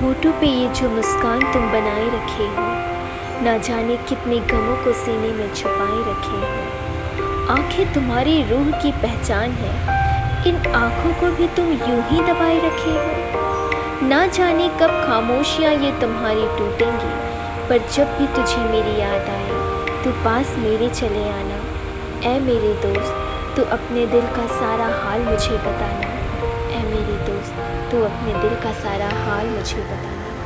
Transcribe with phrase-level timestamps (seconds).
[0.00, 2.66] होठों पे ये जो मुस्कान तुम बनाए रखे हो,
[3.44, 9.50] ना जाने कितने गमों को सीने में छुपाए रखे हो। आँखें तुम्हारी रूह की पहचान
[9.58, 9.72] है,
[10.48, 15.90] इन आँखों को भी तुम यूँ ही दबाए रखे हो। ना जाने कब खामोशियाँ ये
[16.00, 17.12] तुम्हारी टूटेंगी,
[17.68, 21.60] पर जब भी तुझे मेरी याद आए, तू पास मेरे चले आना।
[22.26, 23.14] ऐ मेरे दोस्त,
[23.56, 26.18] तू अपने दिल का सारा हाल मुझे बताना।
[27.90, 30.39] तू अपने दिल का सारा हाल मुझे बताना।